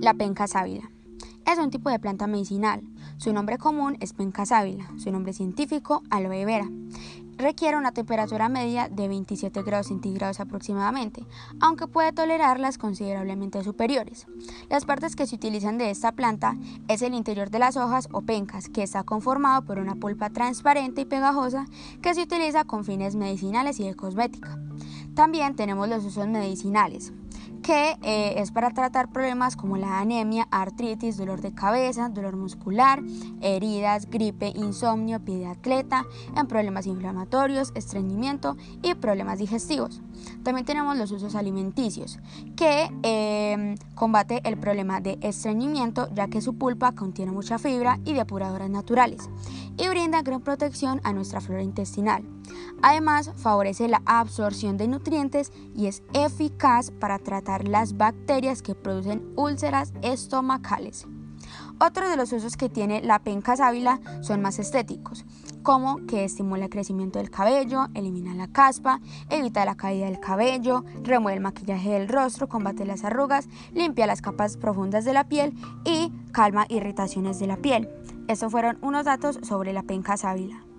[0.00, 0.90] La penca sábila.
[1.46, 2.80] Es un tipo de planta medicinal.
[3.18, 6.70] Su nombre común es penca sábila, su nombre científico aloe vera.
[7.36, 11.26] Requiere una temperatura media de 27 grados centígrados aproximadamente,
[11.60, 14.26] aunque puede tolerarlas considerablemente superiores.
[14.70, 16.56] Las partes que se utilizan de esta planta
[16.88, 21.02] es el interior de las hojas o pencas, que está conformado por una pulpa transparente
[21.02, 21.66] y pegajosa
[22.00, 24.58] que se utiliza con fines medicinales y de cosmética.
[25.14, 27.12] También tenemos los usos medicinales
[27.62, 33.02] que eh, es para tratar problemas como la anemia, artritis, dolor de cabeza, dolor muscular,
[33.40, 36.04] heridas, gripe, insomnio, pie de atleta,
[36.36, 40.00] en problemas inflamatorios, estreñimiento y problemas digestivos.
[40.42, 42.18] También tenemos los usos alimenticios,
[42.56, 48.12] que em, combate el problema de estreñimiento ya que su pulpa contiene mucha fibra y
[48.14, 49.28] depuradoras naturales
[49.76, 52.24] y brinda gran protección a nuestra flora intestinal.
[52.82, 59.32] Además, favorece la absorción de nutrientes y es eficaz para tratar las bacterias que producen
[59.36, 61.06] úlceras estomacales.
[61.80, 65.24] Otros de los usos que tiene la penca sábila son más estéticos,
[65.62, 70.84] como que estimula el crecimiento del cabello, elimina la caspa, evita la caída del cabello,
[71.02, 75.54] remueve el maquillaje del rostro, combate las arrugas, limpia las capas profundas de la piel
[75.84, 77.88] y calma irritaciones de la piel.
[78.28, 80.69] Estos fueron unos datos sobre la penca sábila.